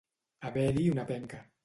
[0.49, 1.43] Haver-hi una penca.